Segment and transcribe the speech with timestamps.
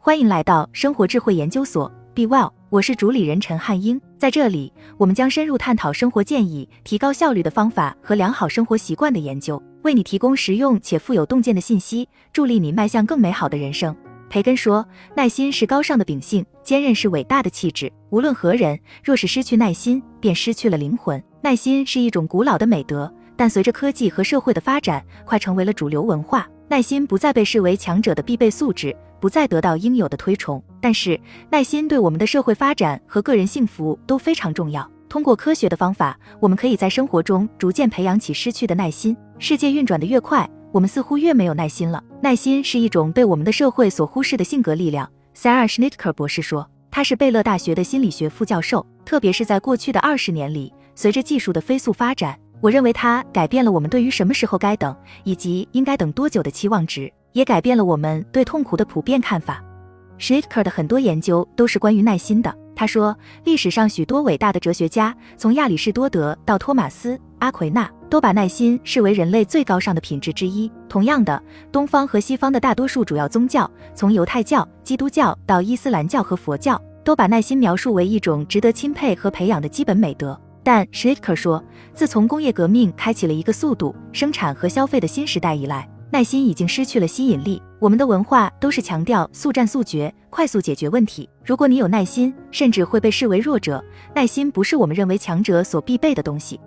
[0.00, 4.00] 欢迎来到生活智慧研究所，Be Well，我是主理人陈汉英。
[4.16, 13.94] 在这里，我们将深入探讨生活建议、提高效率的方法和良好生活习惯的研究，为你提供实用且富有洞见的信息，助力你迈向更美好的人生。
[14.30, 17.92] 培根说：“耐心是高尚的秉性，坚韧是伟大的气质。
[18.10, 21.20] 无论何人，若是失去耐心，便失去了灵魂。
[21.42, 26.48] 耐心是一种古老的美德，但随着科技和社会的发展，快成为了主流文化。
[26.68, 31.18] 耐心不再被视为强者的必备素质。”不再得到应有的推崇，但是
[31.50, 34.88] 耐心对我们的社会发展和个人幸福都非常重要。
[35.08, 39.16] 通过科学的方法，我们可以在生活中逐渐培养起失去的耐心。
[39.38, 42.02] 世界运转的越快，我们似乎越没有耐心了。
[42.20, 45.10] 耐心是一种被我们的社会所忽视的性格力量。
[45.34, 48.84] Sarah Schnitker 博士说，他是贝勒大学的心理学副教授。
[49.04, 54.94] 特别是在过去的二十年里，随着技术的飞速发展，我认为它改变了我们对于什么时候该等
[55.24, 57.10] 以及应该等多久的期望值。
[57.38, 59.62] 也改变了我们对痛苦的普遍看法。
[60.18, 62.52] s c h i t k e r 的很多研究都是关于耐心的。
[62.74, 70.68] 他说，历史上许多伟大的哲学家，从亚里士多德到托马斯·阿奎那，都把耐心视为人类最高尚的品质之一。
[70.88, 71.40] 同样的，
[71.70, 80.36] 东方和西方的大多数主要宗教，从犹太教、基督教到伊斯兰教和佛教，都把耐心描述为一种值得钦佩和培养的基本美德。
[80.64, 81.62] 但 s c h i t k e r 说，
[81.94, 87.62] 自从工业革命开启了一个速度生产和消费的新时代以来，耐心已经失去了吸引力。
[87.78, 91.28] 我们的文化都是强调速战速决、快速解决问题。
[91.44, 93.84] 如果你有耐心，甚至会被视为弱者。
[94.14, 96.58] 耐心不是我们认为强者所必备的东西。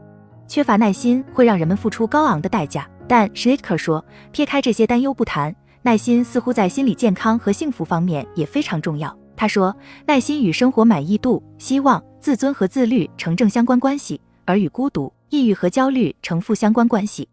[0.48, 2.88] 缺乏耐心会让人们付出高昂的代价。
[3.08, 9.14] 但 Schnitker 说，撇开这些担忧不谈，耐心似乎在心理健康和幸福方面也非常重要。
[9.36, 9.76] 他说，
[10.06, 17.28] 耐心与生活满意度、希望、自尊和自律成正相关关系，而与孤独、抑郁和焦虑成负相关关系。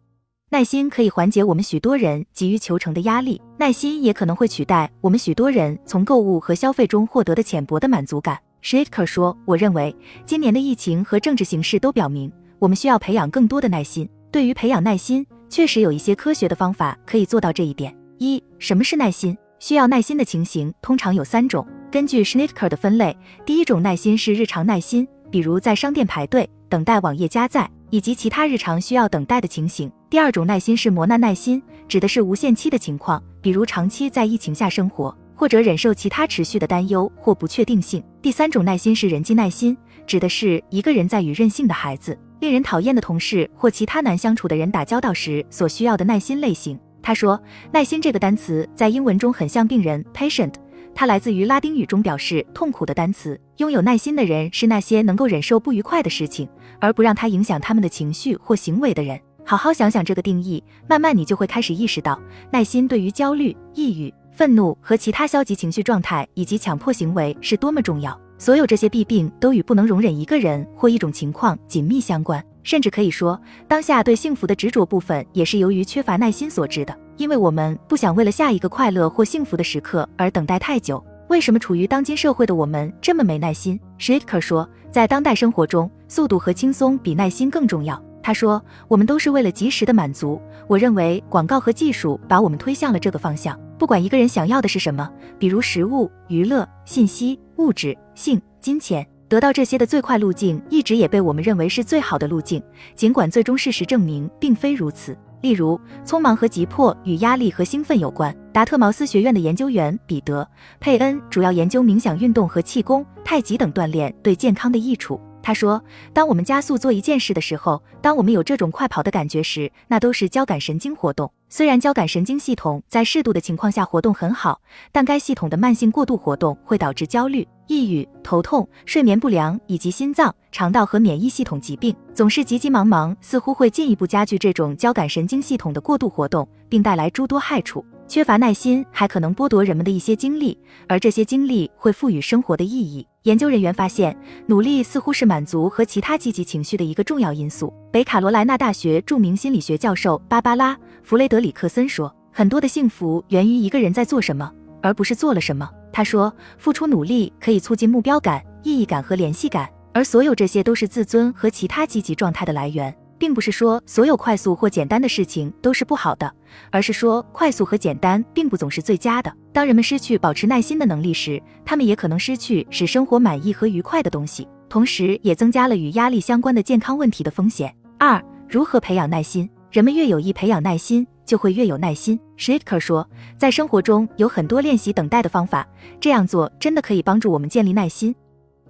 [0.51, 8.39] 耐心可以缓解我们许多人急于求成的压力，耐心也可能会取代我们许多人从购物和消费中获得的浅薄的满足感。
[8.63, 9.95] s h i t k e r 说：“我认为
[10.25, 14.09] 今年的疫情和政治形势都表明，我们需要培养更多的耐心。
[14.33, 17.95] 对于培养耐心，确实有一些科学的方法可以做到这一点。
[18.17, 19.37] 一、什么是耐心？
[19.59, 21.67] 需要耐心的情形通常有三种。
[21.91, 29.91] 根据 s c h n i t k e r 的分类，第一种耐心是日常耐心，比如在商店排队等待网页加载。”以及其他日常需要等待的情形。
[30.11, 38.03] 第二种耐心是磨难耐心，指的是无限期的情况，比如长期在疫情下生活，或者忍受其他持续的担忧或不确定性。
[38.23, 46.79] 第三种耐心是人际耐心，指的是一个人在与任性的孩子、令人讨厌的同事或其他难相处的人打交道时所需要的耐心类型。
[47.03, 47.41] 他说，
[47.73, 50.53] 耐心这个单词在英文中很像病人 patient。
[50.95, 53.41] 它来自于拉丁语中表示痛苦的单词。
[53.59, 56.49] 拥有耐心的人是那些能够忍受不愉快的事情，
[56.81, 59.21] 而不让它影响他们的情绪或行为的人。
[59.45, 68.19] 好好想想这个定义，慢慢你就会开始意识到，耐心对于焦虑、抑郁、愤怒和其他消极情绪状态以及强迫行为是多么重要。
[68.37, 76.97] 所有这些弊病都与不能容忍一个人或一种情况紧密相关，甚至可以说，当下对幸福的执着部分也是由于缺乏耐心所致的。
[77.19, 81.05] 因为我们不想为了下一个快乐或幸福的时刻而等待太久。
[81.29, 88.01] 为什么处于当今社会的我们这么没耐心 s h i t k e r 说，在当代生活中，速度和轻松比耐心更重要。
[88.23, 90.41] 他说，我们都是为了及时的满足。
[90.69, 93.59] 我认为广告和技术把我们推向了这个方向。
[93.79, 102.63] 不管一个人想要的是什么，比如食物、娱乐、信息、物质、性、金钱，得到这些的最快路径一直也被我们认为是最好的路径，
[102.95, 105.17] 尽管最终事实证明并非如此。
[105.41, 108.35] 例如，匆忙和急迫与压力和兴奋有关。
[108.53, 110.43] 达特茅斯学院的研究员彼得·
[110.81, 115.21] 佩恩主要研究冥想运动和气功、太极等锻炼对健康的益处。
[115.49, 115.83] 他说，
[116.13, 121.33] 当我们加速做一件事的时候，当我们有这种快跑的感觉时，那都是交感神经活动。
[121.49, 124.61] 虽然交感神经系统在适度的情况下活动很好，
[124.93, 131.97] 但该系统的慢性过度活动会导致焦虑、抑郁、头痛、睡眠不良以及心脏、肠道和免疫系统疾病。
[132.13, 137.83] 总是急急忙忙似乎会进一步加剧这种交感神经系统的过度活动，并带来诸多害处。
[138.07, 140.59] 缺乏耐心还可能剥夺人们的一些精力，
[140.89, 143.07] 而这些精力会赋予生活的意义。
[143.29, 144.17] 研究人员发现，
[144.47, 147.71] 努力似乎是满足和其他积极情绪的一个重要因素。
[147.93, 166.33] 北卡罗来纳大学著名心理学教授芭芭拉·弗雷德里克森说：“很多的幸福源于一个人在做什么，而不是做了什么。”他说：“付出努力可以促进目标感、意义感和联系感，而所有这些都是自尊和其他积极状态的来源。”并不是说所有快速或简单的事情都是不好的，
[166.71, 169.33] 而是说快速和简单并不总是最佳的。
[169.53, 177.75] 当人们失去保持耐心的能力时，他们也可能失去使生活满意和愉快的东西，同时也增加了与压力相关的健康问题的风险。
[177.99, 179.49] 二、如何培养耐心？
[179.71, 182.19] 人们越有意培养耐心，就会越有耐心。
[182.39, 183.07] Schitker 说，
[183.37, 185.67] 在生活中有很多练习等待的方法，
[186.01, 188.15] 这样做真的可以帮助我们建立耐心。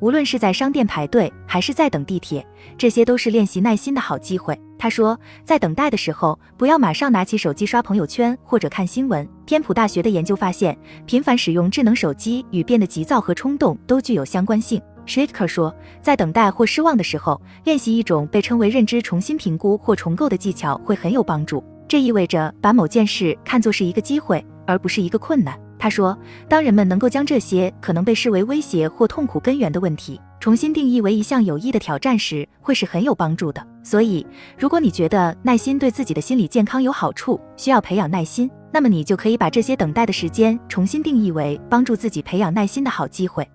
[0.00, 2.46] 无论是在商店排队，还是在等地铁，
[2.76, 4.58] 这些都是练习耐心的好机会。
[4.78, 9.28] 他说，在等待的时候，不要马上拿起手机刷朋友圈或者看新闻。
[9.44, 14.80] 天普大学的研究发现，频繁使用智能手机与变得急躁和冲动都具有相关性。
[15.04, 21.64] s h i t k e r 说，在等待或失望的时候，练习一种被称为认知重新评估或重构的技巧会很有帮助。
[21.88, 25.58] 这意味着把某件事看作是一个机会，而不是一个困难。
[25.78, 33.64] 他说，当人们能够将这些可能被视为威胁或痛苦根源的问题重新定义为一项有益的挑战时，会是很有帮助的。
[33.84, 34.26] 所以，
[34.58, 43.48] 如果你觉得耐心对自己的心理健康有好处，需要培养耐心，那么你就可以把这些等待的时间重新定义为帮助自己培养耐心的好机会。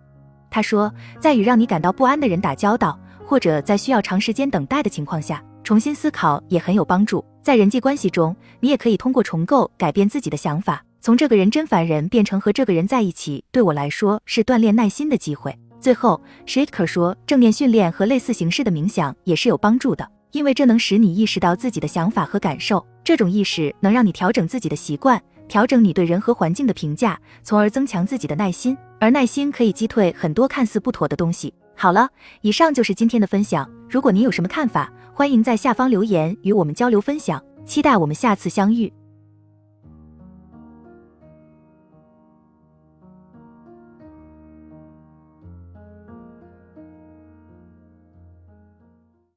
[0.50, 7.24] 他说，在与让你感到不安的人打交道，或者在需要长时间等待的情况下，重新思考也很有帮助。
[7.42, 10.84] 在人际关系中，你也可以通过重构改变自己的想法。
[11.06, 15.54] 从这个人真烦人变成和这个人在一起，对我来说是锻炼耐心的机会。
[15.78, 22.88] 最后 s h i t k e r 说，正念训练和类似形式的冥想也是有帮助的，因为这能使你意识到自己的想法和感受。
[23.04, 28.78] 这种意识能让你调整自己的习惯，调整你对人和环境的评价，从而增强自己的耐心。
[28.98, 31.54] 而耐心可以击退很多看似不妥的东西。
[31.76, 32.08] 好了，
[32.40, 33.70] 以上就是今天的分享。
[33.90, 37.44] 如果您有什么看法，欢迎在下方留言与我们交流分享。
[37.66, 38.94] 期待我们下次相遇。